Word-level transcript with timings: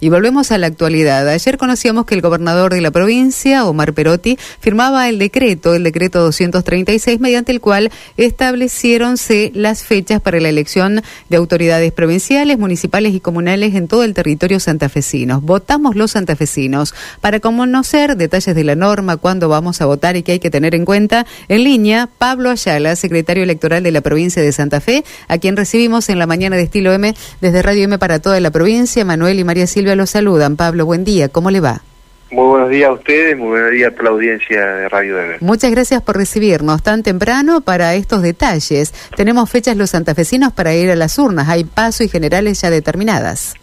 Y 0.00 0.10
volvemos 0.10 0.52
a 0.52 0.58
la 0.58 0.68
actualidad. 0.68 1.28
Ayer 1.28 1.58
conocíamos 1.58 2.06
que 2.06 2.14
el 2.14 2.20
gobernador 2.20 2.72
de 2.72 2.80
la 2.80 2.90
provincia, 2.90 3.64
Omar 3.66 3.92
Perotti, 3.94 4.38
firmaba 4.60 5.08
el 5.08 5.18
decreto, 5.18 5.74
el 5.74 5.82
decreto 5.82 6.20
236, 6.20 7.18
mediante 7.18 7.50
el 7.50 7.60
cual 7.60 7.90
establecieronse 8.16 9.50
las 9.54 9.82
fechas 9.82 10.20
para 10.20 10.38
la 10.40 10.48
elección 10.48 11.02
de 11.28 11.36
autoridades 11.36 11.92
provinciales, 11.92 12.58
municipales 12.58 13.12
y 13.12 13.20
comunales 13.20 13.74
en 13.74 13.88
todo 13.88 14.04
el 14.04 14.14
territorio 14.14 14.60
santafesino. 14.60 15.40
Votamos 15.40 15.96
los 15.96 16.12
santafesinos. 16.12 16.94
Para 17.20 17.40
conocer 17.40 18.16
detalles 18.16 18.54
de 18.54 18.64
la 18.64 18.76
norma, 18.76 19.16
cuándo 19.16 19.48
vamos 19.48 19.80
a 19.80 19.86
votar 19.86 20.16
y 20.16 20.22
qué 20.22 20.32
hay 20.32 20.38
que 20.38 20.50
tener 20.50 20.74
en 20.74 20.84
cuenta, 20.84 21.26
en 21.48 21.64
línea, 21.64 22.08
Pablo 22.18 22.50
Ayala, 22.50 22.94
secretario 22.96 23.42
electoral 23.42 23.82
de 23.82 23.90
la 23.90 24.00
provincia 24.00 24.42
de 24.42 24.52
Santa 24.52 24.80
Fe, 24.80 25.04
a 25.26 25.38
quien 25.38 25.56
recibimos 25.56 26.08
en 26.08 26.18
la 26.18 26.26
mañana 26.26 26.56
de 26.56 26.62
Estilo 26.62 26.92
M 26.92 27.14
desde 27.40 27.62
Radio 27.62 27.84
M 27.84 27.98
para 27.98 28.20
toda 28.20 28.38
la 28.40 28.50
provincia. 28.50 29.04
Manuel 29.04 29.40
y 29.40 29.44
María 29.44 29.66
Silvia 29.66 29.87
los 29.94 30.10
saludan. 30.10 30.56
Pablo, 30.56 30.86
buen 30.86 31.04
día, 31.04 31.28
¿cómo 31.28 31.50
le 31.50 31.60
va? 31.60 31.82
Muy 32.30 32.46
buenos 32.46 32.68
días 32.68 32.90
a 32.90 32.92
ustedes, 32.92 33.38
muy 33.38 33.48
buenos 33.48 33.70
días 33.70 33.90
a 33.90 33.92
toda 33.92 34.04
la 34.04 34.10
audiencia 34.10 34.66
de 34.66 34.88
Radio 34.90 35.18
M. 35.18 35.36
Muchas 35.40 35.70
gracias 35.70 36.02
por 36.02 36.16
recibirnos 36.16 36.82
tan 36.82 37.02
temprano 37.02 37.62
para 37.62 37.94
estos 37.94 38.20
detalles. 38.20 38.92
Tenemos 39.16 39.50
fechas 39.50 39.76
los 39.78 39.90
santafesinos 39.90 40.52
para 40.52 40.74
ir 40.74 40.90
a 40.90 40.96
las 40.96 41.18
urnas, 41.18 41.48
hay 41.48 41.64
paso 41.64 42.04
y 42.04 42.08
generales 42.08 42.60
ya 42.60 42.68
determinadas. 42.68 43.54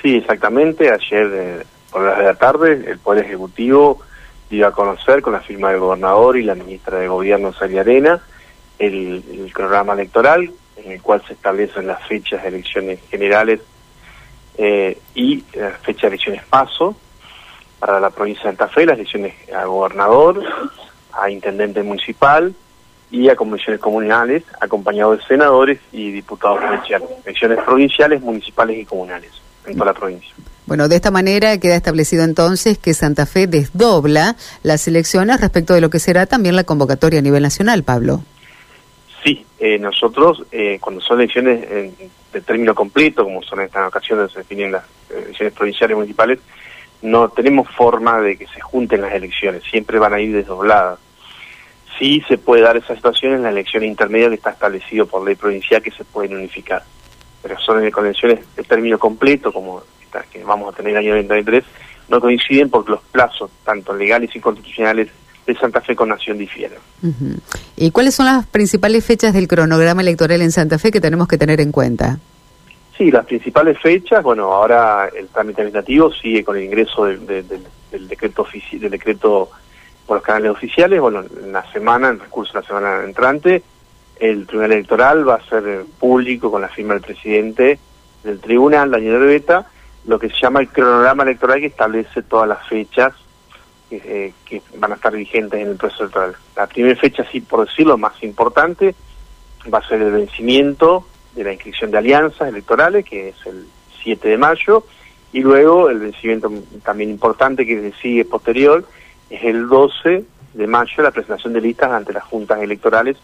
Sí, 0.00 0.16
exactamente. 0.16 0.90
Ayer, 0.90 1.30
eh, 1.32 1.64
por 1.90 2.02
las 2.02 2.16
de 2.16 2.24
la 2.24 2.34
tarde, 2.34 2.84
el 2.86 2.98
Poder 2.98 3.26
Ejecutivo 3.26 4.00
dio 4.48 4.66
a 4.66 4.72
conocer 4.72 5.20
con 5.20 5.34
la 5.34 5.40
firma 5.40 5.70
del 5.70 5.80
gobernador 5.80 6.38
y 6.38 6.44
la 6.44 6.54
ministra 6.54 6.98
de 6.98 7.08
Gobierno, 7.08 7.52
Sally 7.52 7.76
Arena, 7.76 8.22
el, 8.78 9.22
el 9.30 9.52
programa 9.52 9.92
electoral 9.92 10.50
en 10.82 10.92
el 10.92 11.02
cual 11.02 11.22
se 11.26 11.34
establecen 11.34 11.86
las 11.86 12.06
fechas 12.06 12.42
de 12.42 12.48
elecciones 12.48 13.00
generales 13.10 13.60
eh, 14.58 14.98
y 15.14 15.44
la 15.54 15.70
fecha 15.70 16.02
de 16.02 16.08
elecciones 16.08 16.42
paso 16.44 16.96
para 17.78 18.00
la 18.00 18.10
provincia 18.10 18.42
de 18.42 18.56
Santa 18.56 18.68
Fe, 18.68 18.84
las 18.86 18.96
elecciones 18.96 19.34
a 19.54 19.64
gobernador, 19.64 20.42
a 21.12 21.30
intendente 21.30 21.82
municipal 21.82 22.52
y 23.10 23.28
a 23.28 23.36
convenciones 23.36 23.80
comunales, 23.80 24.42
acompañado 24.60 25.16
de 25.16 25.22
senadores 25.22 25.78
y 25.92 26.10
diputados 26.10 26.58
provinciales, 26.58 27.08
elecciones 27.24 27.58
provinciales, 27.64 28.20
municipales 28.20 28.78
y 28.78 28.84
comunales 28.84 29.30
en 29.64 29.74
toda 29.74 29.92
la 29.92 29.94
provincia. 29.94 30.34
Bueno, 30.66 30.88
de 30.88 30.96
esta 30.96 31.10
manera 31.10 31.56
queda 31.58 31.76
establecido 31.76 32.24
entonces 32.24 32.76
que 32.76 32.92
Santa 32.92 33.26
Fe 33.26 33.46
desdobla 33.46 34.36
las 34.62 34.86
elecciones 34.86 35.40
respecto 35.40 35.72
de 35.72 35.80
lo 35.80 35.88
que 35.88 35.98
será 35.98 36.26
también 36.26 36.56
la 36.56 36.64
convocatoria 36.64 37.20
a 37.20 37.22
nivel 37.22 37.42
nacional, 37.42 37.84
Pablo. 37.84 38.22
Sí, 39.24 39.44
eh, 39.58 39.78
nosotros 39.78 40.44
eh, 40.52 40.78
cuando 40.80 41.00
son 41.00 41.20
elecciones 41.20 41.68
de 42.32 42.40
término 42.40 42.74
completo, 42.74 43.24
como 43.24 43.42
son 43.42 43.60
en 43.60 43.66
estas 43.66 43.88
ocasiones, 43.88 44.30
se 44.32 44.38
definen 44.38 44.72
las 44.72 44.84
elecciones 45.10 45.54
provinciales 45.54 45.94
y 45.94 45.96
municipales, 45.96 46.38
no 47.02 47.28
tenemos 47.28 47.68
forma 47.70 48.20
de 48.20 48.36
que 48.36 48.46
se 48.46 48.60
junten 48.60 49.02
las 49.02 49.12
elecciones, 49.12 49.62
siempre 49.64 49.98
van 49.98 50.14
a 50.14 50.20
ir 50.20 50.34
desdobladas. 50.34 50.98
Sí 51.98 52.22
se 52.28 52.38
puede 52.38 52.62
dar 52.62 52.76
esa 52.76 52.94
situación 52.94 53.34
en 53.34 53.42
la 53.42 53.50
elección 53.50 53.84
intermedia 53.84 54.28
que 54.28 54.36
está 54.36 54.50
establecido 54.50 55.06
por 55.06 55.24
ley 55.24 55.34
provincial 55.34 55.82
que 55.82 55.90
se 55.90 56.04
pueden 56.04 56.36
unificar, 56.36 56.84
pero 57.42 57.58
son 57.58 57.82
en 57.82 57.90
convenciones 57.90 58.40
de 58.54 58.62
término 58.62 58.98
completo, 58.98 59.52
como 59.52 59.82
estas 60.02 60.26
que 60.26 60.44
vamos 60.44 60.72
a 60.72 60.76
tener 60.76 60.92
el 60.92 60.98
año 60.98 61.14
2023, 61.14 61.64
no 62.08 62.20
coinciden 62.20 62.70
porque 62.70 62.92
los 62.92 63.02
plazos, 63.02 63.50
tanto 63.64 63.94
legales 63.94 64.34
y 64.34 64.40
constitucionales, 64.40 65.08
de 65.48 65.58
Santa 65.58 65.80
Fe 65.80 65.96
con 65.96 66.10
Nación 66.10 66.36
difieren. 66.36 66.78
¿Y 67.74 67.90
cuáles 67.90 68.14
son 68.14 68.26
las 68.26 68.46
principales 68.46 69.02
fechas 69.04 69.32
del 69.32 69.48
cronograma 69.48 70.02
electoral 70.02 70.42
en 70.42 70.52
Santa 70.52 70.78
Fe 70.78 70.90
que 70.90 71.00
tenemos 71.00 71.26
que 71.26 71.38
tener 71.38 71.60
en 71.62 71.72
cuenta? 71.72 72.18
Sí, 72.96 73.10
las 73.10 73.24
principales 73.24 73.78
fechas, 73.80 74.22
bueno, 74.22 74.52
ahora 74.52 75.08
el 75.08 75.28
trámite 75.28 75.62
administrativo 75.62 76.12
sigue 76.12 76.44
con 76.44 76.56
el 76.58 76.64
ingreso 76.64 77.06
del 77.06 77.26
decreto 77.26 78.46
del 78.72 78.90
decreto 78.90 79.50
por 80.06 80.18
los 80.18 80.24
canales 80.24 80.50
oficiales, 80.50 81.00
bueno, 81.00 81.24
en 81.42 81.52
la 81.52 81.70
semana, 81.72 82.10
en 82.10 82.20
recurso 82.20 82.52
de 82.52 82.60
la 82.60 82.66
semana 82.66 83.04
entrante, 83.04 83.62
el 84.20 84.46
Tribunal 84.46 84.72
Electoral 84.72 85.28
va 85.28 85.36
a 85.36 85.48
ser 85.48 85.84
público 85.98 86.50
con 86.50 86.60
la 86.60 86.68
firma 86.68 86.94
del 86.94 87.02
presidente 87.02 87.78
del 88.22 88.40
Tribunal, 88.40 88.90
Daniel 88.90 89.14
Herbeta, 89.14 89.66
lo 90.06 90.18
que 90.18 90.28
se 90.28 90.36
llama 90.40 90.60
el 90.60 90.68
cronograma 90.68 91.22
electoral 91.22 91.60
que 91.60 91.66
establece 91.66 92.22
todas 92.22 92.48
las 92.48 92.66
fechas 92.66 93.14
eh, 93.90 94.32
que 94.44 94.62
van 94.76 94.92
a 94.92 94.94
estar 94.96 95.14
vigentes 95.14 95.60
en 95.60 95.68
el 95.68 95.76
proceso 95.76 96.04
electoral. 96.04 96.36
La 96.56 96.66
primera 96.66 97.00
fecha, 97.00 97.24
sí, 97.30 97.40
por 97.40 97.66
decirlo, 97.66 97.96
más 97.96 98.22
importante, 98.22 98.94
va 99.72 99.78
a 99.78 99.88
ser 99.88 100.02
el 100.02 100.12
vencimiento 100.12 101.06
de 101.34 101.44
la 101.44 101.52
inscripción 101.52 101.90
de 101.90 101.98
alianzas 101.98 102.48
electorales, 102.48 103.04
que 103.04 103.30
es 103.30 103.36
el 103.46 103.66
7 104.02 104.28
de 104.28 104.36
mayo, 104.36 104.84
y 105.32 105.40
luego 105.40 105.90
el 105.90 105.98
vencimiento 105.98 106.50
también 106.84 107.10
importante 107.10 107.66
que 107.66 107.92
sigue 108.00 108.24
posterior 108.24 108.86
es 109.30 109.44
el 109.44 109.68
12 109.68 110.24
de 110.54 110.66
mayo, 110.66 111.02
la 111.02 111.10
presentación 111.10 111.52
de 111.52 111.60
listas 111.60 111.90
ante 111.90 112.12
las 112.12 112.24
juntas 112.24 112.60
electorales 112.60 113.16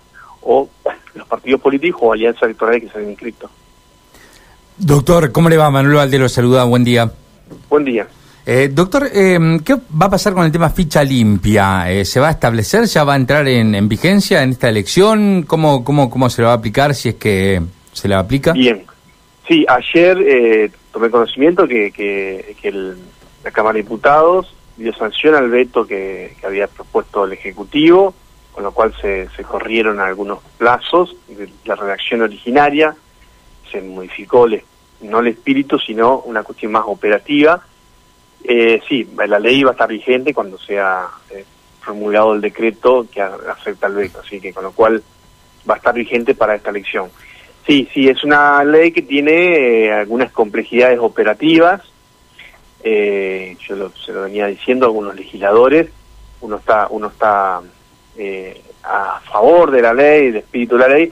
o 0.43 0.69
los 1.15 1.27
partidos 1.27 1.61
políticos 1.61 2.01
o 2.05 2.13
alianzas 2.13 2.43
electorales 2.43 2.83
que 2.83 2.89
se 2.91 2.99
han 2.99 3.11
inscrito. 3.11 3.51
Doctor, 4.77 5.33
¿cómo 5.33 5.49
le 5.49 5.57
va? 5.57 5.71
Manuel 5.71 5.97
Valdero 5.97 6.29
saluda, 6.29 6.65
buen 6.65 6.85
día. 6.85 7.11
Buen 7.69 7.85
día. 7.85 8.07
Eh, 8.47 8.69
doctor, 8.71 9.09
eh, 9.10 9.38
¿qué 9.65 9.75
va 9.75 10.06
a 10.06 10.10
pasar 10.10 10.34
con 10.34 10.44
el 10.44 10.53
tema 10.53 10.69
ficha 10.69 11.03
limpia? 11.03 11.91
Eh, 11.91 12.05
¿Se 12.05 12.21
va 12.21 12.28
a 12.28 12.32
establecer? 12.32 12.84
¿Ya 12.84 13.03
va 13.03 13.15
a 13.15 13.16
entrar 13.16 13.49
en, 13.49 13.88
vigencia 13.88 14.43
en 14.43 14.50
esta 14.50 14.69
elección? 14.69 15.44
¿Cómo, 15.44 15.82
cómo, 15.82 16.10
¿Cómo 16.10 16.28
se 16.28 16.43
le 16.43 16.47
va 16.47 16.53
a 16.53 16.56
aplicar 16.56 16.94
si 16.94 17.10
es 17.10 17.15
que 17.15 17.62
se 17.93 18.06
le 18.06 18.15
aplica? 18.15 18.53
Bien. 18.53 18.84
Sí, 19.49 19.65
ayer 19.66 20.19
eh, 20.21 20.71
tomé 20.93 21.10
conocimiento 21.10 21.66
que, 21.66 21.91
que, 21.91 22.94
la 23.43 23.50
Cámara 23.50 23.75
de 23.75 23.82
Diputados 23.82 24.55
dio 24.76 24.93
sanción 24.94 25.34
al 25.34 25.49
veto 25.49 25.87
que, 25.87 26.37
había 26.44 26.66
propuesto 26.66 27.25
el 27.25 27.32
Ejecutivo, 27.32 28.15
con 28.53 28.62
lo 28.62 28.72
cual 28.72 28.94
se, 29.00 29.28
se 29.37 29.43
corrieron 29.43 30.00
algunos 30.00 30.41
plazos 30.59 31.16
de 31.28 31.49
la 31.65 31.76
redacción 31.76 32.22
originaria, 32.22 32.94
se 33.71 33.81
modificó 33.81 34.47
no 35.00 35.21
el 35.21 35.28
espíritu, 35.28 35.78
sino 35.78 36.21
una 36.21 36.43
cuestión 36.43 36.72
más 36.72 36.84
operativa 36.87 37.62
eh, 38.47 38.82
sí, 38.87 39.09
la 39.27 39.38
ley 39.38 39.62
va 39.62 39.71
a 39.71 39.72
estar 39.72 39.88
vigente 39.88 40.34
cuando 40.34 40.59
sea 40.59 41.09
eh, 41.31 41.44
formulado 41.81 42.34
el 42.34 42.43
decreto 42.43 43.06
que 43.10 43.22
afecta 43.22 43.87
al 43.87 43.94
veto, 43.94 44.21
así 44.21 44.38
que 44.38 44.53
con 44.53 44.65
lo 44.65 44.72
cual 44.72 45.03
va 45.69 45.75
a 45.75 45.77
estar 45.78 45.94
vigente 45.94 46.34
para 46.34 46.55
esta 46.55 46.69
elección. 46.69 47.09
Sí, 47.66 47.88
sí, 47.94 48.06
es 48.06 48.22
una 48.22 48.62
ley 48.62 48.93
que 48.93 49.00
tiene 49.00 49.87
eh, 49.87 49.93
algunas 49.93 50.31
complejidades 50.31 50.99
operativas, 50.99 51.81
eh, 52.82 53.56
yo 53.66 53.91
se 53.93 54.12
lo 54.12 54.25
venía 54.25 54.47
diciendo 54.47 54.84
a 54.84 54.88
algunos 54.88 55.15
legisladores, 55.15 55.88
uno 56.43 56.56
está, 56.56 56.88
uno 56.91 57.06
está 57.06 57.62
a 58.82 59.21
favor 59.21 59.71
de 59.71 59.81
la 59.81 59.94
ley, 59.94 60.26
del 60.26 60.37
espíritu 60.37 60.76
de 60.76 60.81
la 60.81 60.94
ley, 60.94 61.11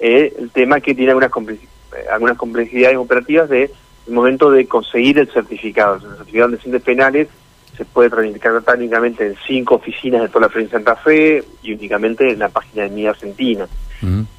el 0.00 0.50
tema 0.50 0.80
que 0.80 0.94
tiene 0.94 1.12
algunas 1.12 2.38
complejidades 2.38 2.96
operativas 2.96 3.50
de 3.50 3.70
el 4.06 4.12
momento 4.12 4.50
de 4.50 4.66
conseguir 4.66 5.18
el 5.18 5.30
certificado. 5.30 5.96
El 5.96 6.02
certificado 6.02 6.48
de 6.48 6.54
antecedentes 6.54 6.82
penales 6.82 7.28
se 7.76 7.84
puede 7.84 8.10
tramitar 8.10 8.62
técnicamente 8.62 9.26
en 9.26 9.36
cinco 9.46 9.76
oficinas 9.76 10.22
de 10.22 10.28
toda 10.28 10.42
la 10.42 10.48
provincia 10.48 10.78
de 10.78 10.84
Santa 10.84 11.00
Fe 11.00 11.44
y 11.62 11.72
únicamente 11.72 12.30
en 12.30 12.38
la 12.38 12.48
página 12.48 12.84
de 12.84 12.90
Mi 12.90 13.06
Argentina. 13.06 13.66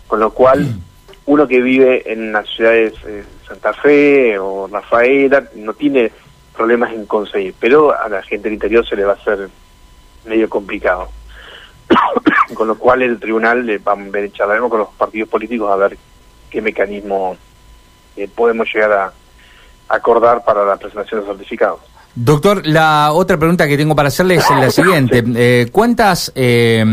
Con 0.07 0.19
lo 0.19 0.31
cual, 0.31 0.75
uno 1.25 1.47
que 1.47 1.62
vive 1.62 2.12
en 2.12 2.34
las 2.34 2.47
ciudades 2.50 2.94
de 3.03 3.24
Santa 3.47 3.74
Fe 3.74 4.38
o 4.38 4.68
Rafaela 4.68 5.47
no 5.56 5.74
tiene 5.74 6.12
problemas 6.56 6.94
en 6.94 7.06
conseguir, 7.06 7.56
pero 7.59 7.97
a 7.97 8.09
la 8.09 8.22
gente 8.22 8.44
del 8.44 8.53
interior 8.53 8.88
se 8.88 8.95
le 8.95 9.06
va 9.06 9.13
a 9.13 9.16
hacer 9.16 9.50
medio 10.25 10.50
complicado. 10.50 11.09
con 12.53 12.68
lo 12.68 12.78
cual 12.78 13.01
el 13.01 13.19
tribunal 13.19 13.66
le 13.66 13.78
va 13.78 13.94
a 13.94 13.95
ver, 13.95 14.31
charlaremos 14.31 14.69
con 14.69 14.80
los 14.80 14.90
partidos 14.90 15.30
políticos 15.30 15.72
a 15.72 15.75
ver 15.75 15.97
qué 16.50 16.62
mecanismo 16.62 17.35
eh, 18.16 18.28
podemos 18.34 18.72
llegar 18.74 18.91
a, 18.91 19.13
acordar 19.94 20.44
para 20.44 20.66
la 20.66 20.76
presentación 20.78 21.22
de 21.22 21.28
certificados. 21.28 21.80
Doctor, 22.16 22.66
la 22.68 23.12
otra 23.12 23.38
pregunta 23.38 23.68
que 23.68 23.75
tengo 23.75 23.95
para 23.95 24.10
hacerle 24.10 24.36
es 24.36 24.50
la 24.50 24.69
siguiente. 24.72 25.24
Eh, 25.36 25.69
¿Cuántas, 25.72 26.31
eh, 26.36 26.84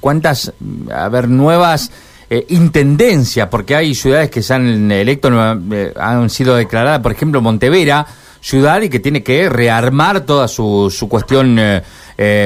cuántas, 0.00 0.52
a 0.92 1.08
ver, 1.08 1.28
nuevas 1.28 1.92
eh, 2.28 2.44
intendencias, 2.48 3.48
porque 3.48 3.76
hay 3.76 3.94
ciudades 3.94 4.30
que 4.30 4.42
se 4.42 4.54
han 4.54 4.90
electo, 4.90 5.28
han 5.28 6.30
sido 6.30 6.56
declaradas, 6.56 7.00
por 7.00 7.12
ejemplo, 7.12 7.40
Montevera, 7.40 8.06
ciudad 8.40 8.82
y 8.82 8.88
que 8.88 8.98
tiene 9.00 9.22
que 9.22 9.48
rearmar 9.48 10.20
toda 10.22 10.48
su, 10.48 10.90
su 10.90 11.08
cuestión 11.08 11.58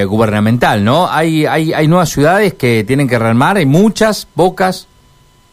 gubernamental, 0.05 0.83
¿no? 0.83 1.09
¿Hay, 1.09 1.47
hay, 1.47 1.73
¿Hay 1.73 1.87
nuevas 1.87 2.09
ciudades 2.09 2.53
que 2.53 2.83
tienen 2.83 3.07
que 3.07 3.17
rearmar? 3.17 3.57
¿Hay 3.57 3.65
muchas? 3.65 4.27
¿Pocas? 4.27 4.87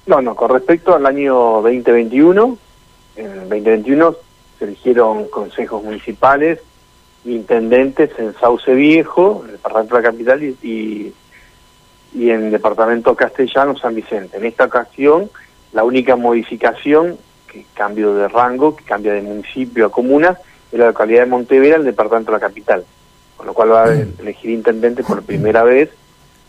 No, 0.05 0.21
no, 0.21 0.35
con 0.35 0.51
respecto 0.51 0.95
al 0.95 1.07
año 1.07 1.35
2021, 1.63 2.59
en 3.17 3.35
2021 3.49 4.15
se 4.61 4.67
eligieron 4.67 5.27
consejos 5.29 5.83
municipales, 5.83 6.61
intendentes 7.25 8.11
en 8.19 8.35
Sauce 8.35 8.73
Viejo, 8.75 9.41
en 9.43 9.47
el 9.47 9.57
departamento 9.57 9.97
de 9.97 10.03
la 10.03 10.11
capital, 10.11 10.43
y, 10.43 11.15
y, 12.15 12.31
en 12.31 12.45
el 12.45 12.51
departamento 12.51 13.17
castellano 13.17 13.77
San 13.79 13.95
Vicente. 13.95 14.37
En 14.37 14.45
esta 14.45 14.67
ocasión, 14.67 15.31
la 15.73 15.83
única 15.83 16.15
modificación, 16.15 17.17
que 17.51 17.65
cambio 17.73 18.15
de 18.15 18.29
rango, 18.29 18.77
que 18.77 18.85
cambia 18.85 19.15
de 19.15 19.23
municipio 19.23 19.87
a 19.87 19.91
comuna, 19.91 20.39
de 20.71 20.79
la 20.79 20.89
localidad 20.89 21.23
de 21.23 21.31
Montevera 21.31 21.77
al 21.77 21.85
departamento 21.85 22.31
de 22.31 22.37
la 22.37 22.47
capital, 22.47 22.85
con 23.39 23.47
lo 23.47 23.55
cual 23.55 23.73
va 23.73 23.85
a 23.85 23.93
elegir 23.95 24.51
intendente 24.51 25.03
por 25.03 25.23
primera 25.23 25.65
vez 25.65 25.89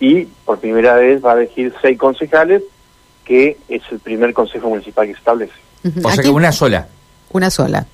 y 0.02 0.26
por 0.26 0.60
primera 0.60 0.96
vez 0.96 1.24
va 1.24 1.32
a 1.32 1.38
elegir 1.38 1.74
seis 1.82 1.98
concejales, 1.98 2.62
que 3.24 3.58
es 3.70 3.82
el 3.90 4.00
primer 4.00 4.34
consejo 4.34 4.68
municipal 4.68 5.08
que 5.08 5.14
se 5.14 5.20
establece. 5.20 5.54
O 6.04 6.12
sea 6.12 6.22
que 6.22 6.30
una 6.30 6.52
sola. 6.52 6.90
Una 7.32 7.50
sola. 7.50 7.88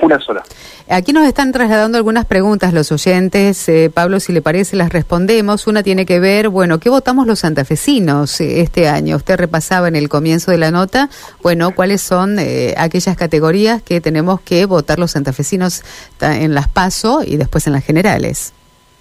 Una 0.00 0.18
sola. 0.20 0.42
Aquí 0.88 1.12
nos 1.12 1.26
están 1.26 1.50
trasladando 1.52 1.98
algunas 1.98 2.24
preguntas 2.24 2.72
los 2.72 2.92
oyentes. 2.92 3.68
Eh, 3.68 3.90
Pablo, 3.92 4.20
si 4.20 4.32
le 4.32 4.40
parece, 4.40 4.76
las 4.76 4.90
respondemos. 4.92 5.66
Una 5.66 5.82
tiene 5.82 6.06
que 6.06 6.20
ver, 6.20 6.48
bueno, 6.48 6.78
¿qué 6.78 6.88
votamos 6.88 7.26
los 7.26 7.40
santafesinos 7.40 8.40
eh, 8.40 8.60
este 8.60 8.88
año? 8.88 9.16
Usted 9.16 9.36
repasaba 9.36 9.88
en 9.88 9.96
el 9.96 10.08
comienzo 10.08 10.50
de 10.52 10.58
la 10.58 10.70
nota, 10.70 11.10
bueno, 11.42 11.74
cuáles 11.74 12.00
son 12.00 12.38
eh, 12.38 12.74
aquellas 12.78 13.16
categorías 13.16 13.82
que 13.82 14.00
tenemos 14.00 14.40
que 14.40 14.64
votar 14.66 14.98
los 14.98 15.10
santafesinos 15.10 15.82
ta- 16.16 16.36
en 16.38 16.54
las 16.54 16.68
PASO 16.68 17.22
y 17.24 17.36
después 17.36 17.66
en 17.66 17.72
las 17.72 17.84
generales. 17.84 18.52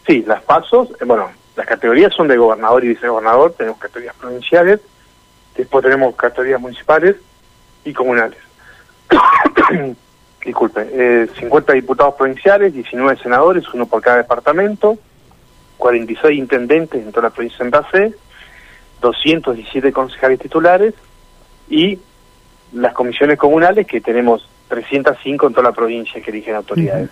Sí, 0.07 0.23
las 0.27 0.41
pasos, 0.44 0.89
eh, 0.99 1.05
bueno, 1.05 1.29
las 1.55 1.67
categorías 1.67 2.11
son 2.13 2.27
de 2.27 2.38
gobernador 2.38 2.83
y 2.83 2.89
vicegobernador, 2.89 3.53
tenemos 3.57 3.77
categorías 3.79 4.15
provinciales, 4.15 4.79
después 5.55 5.83
tenemos 5.83 6.15
categorías 6.15 6.59
municipales 6.59 7.15
y 7.85 7.94
comunales. 7.94 8.39
Disculpe, 10.47 10.88
eh, 10.94 11.27
50 11.38 11.73
diputados 11.73 12.15
provinciales, 12.15 12.73
19 12.73 13.17
senadores, 13.21 13.65
uno 13.73 13.85
por 13.85 14.01
cada 14.01 14.15
departamento, 14.15 14.97
46 15.75 16.39
intendentes 16.39 17.03
en 17.03 17.11
toda 17.11 17.23
la 17.27 17.29
provincia 17.31 17.57
de 17.65 17.69
Santa 17.69 17.83
Fe, 17.83 18.13
217 19.01 19.91
concejales 19.91 20.39
titulares 20.39 20.94
y 21.69 21.99
las 22.71 22.94
comisiones 22.94 23.38
comunales 23.38 23.85
que 23.88 23.99
tenemos 23.99 24.47
305 24.69 25.47
en 25.47 25.53
toda 25.53 25.69
la 25.69 25.75
provincia 25.75 26.21
que 26.21 26.31
eligen 26.31 26.55
autoridades. 26.55 27.09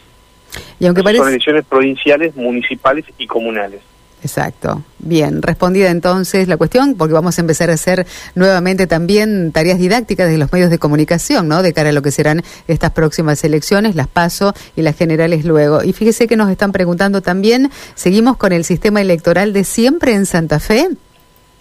Y 0.79 0.85
aunque 0.85 0.99
Son 0.99 1.03
parece... 1.03 1.27
elecciones 1.27 1.65
provinciales, 1.65 2.37
municipales 2.37 3.03
y 3.17 3.27
comunales. 3.27 3.81
Exacto. 4.25 4.81
Bien, 4.97 5.43
respondida 5.43 5.91
entonces 5.91 6.47
la 6.47 6.57
cuestión, 6.57 6.95
porque 6.95 7.13
vamos 7.13 7.37
a 7.37 7.41
empezar 7.41 7.69
a 7.69 7.73
hacer 7.73 8.07
nuevamente 8.33 8.87
también 8.87 9.51
tareas 9.51 9.77
didácticas 9.77 10.31
de 10.31 10.39
los 10.39 10.51
medios 10.51 10.71
de 10.71 10.79
comunicación, 10.79 11.47
¿no? 11.47 11.61
De 11.61 11.73
cara 11.73 11.89
a 11.89 11.91
lo 11.91 12.01
que 12.01 12.09
serán 12.09 12.41
estas 12.67 12.89
próximas 12.89 13.43
elecciones, 13.43 13.93
las 13.93 14.07
PASO 14.07 14.55
y 14.75 14.81
las 14.81 14.97
generales 14.97 15.45
luego. 15.45 15.83
Y 15.83 15.93
fíjese 15.93 16.25
que 16.25 16.35
nos 16.35 16.49
están 16.49 16.71
preguntando 16.71 17.21
también, 17.21 17.69
¿seguimos 17.93 18.35
con 18.37 18.51
el 18.51 18.63
sistema 18.63 18.99
electoral 18.99 19.53
de 19.53 19.63
siempre 19.63 20.13
en 20.13 20.25
Santa 20.25 20.59
Fe? 20.59 20.87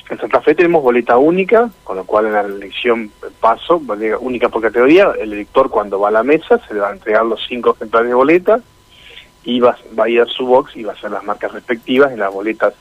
En 0.08 0.18
Santa 0.18 0.40
Fe 0.40 0.54
tenemos 0.54 0.82
boleta 0.82 1.18
única, 1.18 1.68
con 1.84 1.98
lo 1.98 2.04
cual 2.04 2.24
en 2.26 2.32
la 2.32 2.40
elección 2.40 3.10
paso, 3.40 3.82
única 4.20 4.48
por 4.48 4.62
categoría, 4.62 5.12
el 5.20 5.34
elector 5.34 5.68
cuando 5.68 6.00
va 6.00 6.08
a 6.08 6.12
la 6.12 6.22
mesa 6.22 6.58
se 6.66 6.72
le 6.72 6.80
va 6.80 6.88
a 6.88 6.92
entregar 6.92 7.26
los 7.26 7.44
cinco 7.46 7.74
ejemplares 7.74 8.08
de 8.08 8.14
boleta 8.14 8.60
y 9.44 9.60
va, 9.60 9.76
va 9.98 10.04
a 10.04 10.08
ir 10.08 10.20
a 10.20 10.26
su 10.26 10.46
box 10.46 10.76
y 10.76 10.82
va 10.84 10.92
a 10.92 10.94
hacer 10.96 11.10
las 11.10 11.22
marcas 11.24 11.52
respectivas 11.52 12.12
en 12.12 12.20
las 12.20 12.32
boletas. 12.32 12.74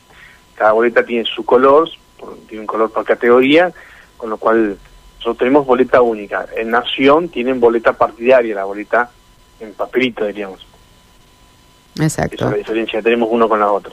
Cada 0.56 0.72
boleta 0.72 1.06
tiene 1.06 1.26
su 1.26 1.44
color, 1.46 1.90
por- 2.20 2.38
tiene 2.48 2.62
un 2.62 2.68
color 2.68 2.92
por 2.92 3.04
categoría, 3.06 3.72
con 4.18 4.30
lo 4.30 4.38
cual 4.38 4.78
nosotros 5.18 5.38
tenemos 5.38 5.66
boleta 5.66 6.02
única. 6.02 6.46
En 6.56 6.72
Nación 6.72 7.30
tienen 7.30 7.60
boleta 7.60 7.94
partidaria, 7.94 8.56
la 8.56 8.66
boleta 8.66 9.10
en 9.60 9.74
papelito, 9.74 10.26
diríamos. 10.26 10.66
Esa 11.96 12.06
Exacto. 12.26 12.36
es 12.46 12.52
la 12.52 12.58
diferencia 12.58 13.00
que 13.00 13.04
tenemos 13.04 13.30
uno 13.32 13.48
con 13.48 13.60
la 13.60 13.72
otra. 13.72 13.92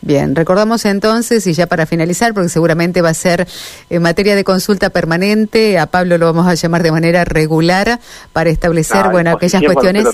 Bien, 0.00 0.36
recordamos 0.36 0.84
entonces, 0.84 1.44
y 1.48 1.54
ya 1.54 1.66
para 1.66 1.84
finalizar, 1.84 2.32
porque 2.32 2.48
seguramente 2.48 3.02
va 3.02 3.08
a 3.08 3.14
ser 3.14 3.48
en 3.90 4.00
materia 4.00 4.36
de 4.36 4.44
consulta 4.44 4.90
permanente, 4.90 5.76
a 5.76 5.86
Pablo 5.86 6.18
lo 6.18 6.26
vamos 6.26 6.46
a 6.46 6.54
llamar 6.54 6.84
de 6.84 6.92
manera 6.92 7.24
regular 7.24 7.98
para 8.32 8.48
establecer, 8.48 9.08
bueno, 9.10 9.32
aquellas 9.32 9.60
cuestiones 9.62 10.06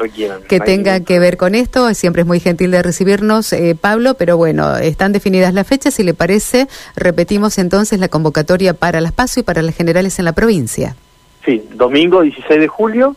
que 0.48 0.60
tengan 0.60 1.04
que 1.04 1.18
ver 1.18 1.36
con 1.36 1.54
esto. 1.54 1.92
Siempre 1.92 2.22
es 2.22 2.26
muy 2.26 2.40
gentil 2.40 2.70
de 2.70 2.82
recibirnos, 2.82 3.52
eh, 3.52 3.76
Pablo, 3.78 4.14
pero 4.14 4.38
bueno, 4.38 4.74
están 4.78 5.12
definidas 5.12 5.52
las 5.52 5.66
fechas. 5.66 5.94
Si 5.94 6.02
le 6.02 6.14
parece, 6.14 6.66
repetimos 6.96 7.58
entonces 7.58 8.00
la 8.00 8.08
convocatoria 8.08 8.72
para 8.72 9.02
las 9.02 9.12
PASO 9.12 9.40
y 9.40 9.42
para 9.42 9.60
las 9.60 9.76
generales 9.76 10.18
en 10.18 10.24
la 10.24 10.32
provincia. 10.32 10.96
Sí, 11.44 11.62
domingo 11.74 12.22
16 12.22 12.58
de 12.58 12.68
julio, 12.68 13.16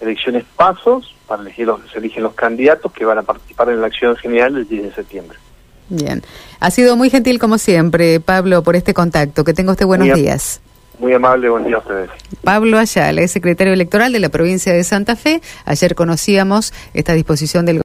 elecciones 0.00 0.44
pasos, 0.56 1.12
para 1.26 1.42
elegir 1.42 1.66
los, 1.66 1.80
se 1.90 1.98
eligen 1.98 2.22
los 2.22 2.34
candidatos 2.34 2.92
que 2.92 3.04
van 3.04 3.18
a 3.18 3.22
participar 3.22 3.70
en 3.70 3.80
la 3.80 3.88
acción 3.88 4.14
general 4.14 4.56
el 4.56 4.68
10 4.68 4.82
de 4.84 4.94
septiembre. 4.94 5.38
Bien, 5.88 6.22
ha 6.60 6.70
sido 6.70 6.96
muy 6.96 7.10
gentil 7.10 7.38
como 7.38 7.58
siempre, 7.58 8.20
Pablo, 8.20 8.62
por 8.62 8.76
este 8.76 8.94
contacto. 8.94 9.44
Que 9.44 9.54
tenga 9.54 9.72
usted 9.72 9.86
buenos 9.86 10.08
Muy 10.08 10.20
días. 10.20 10.60
Muy 10.98 11.12
amable, 11.12 11.48
buen 11.48 11.64
día 11.64 11.76
a 11.76 11.78
ustedes. 11.80 12.10
Pablo 12.42 12.78
Ayala 12.78 13.20
es 13.20 13.32
secretario 13.32 13.72
electoral 13.72 14.12
de 14.12 14.20
la 14.20 14.28
provincia 14.28 14.72
de 14.72 14.84
Santa 14.84 15.16
Fe. 15.16 15.42
Ayer 15.64 15.94
conocíamos 15.96 16.72
esta 16.94 17.14
disposición 17.14 17.66
del 17.66 17.78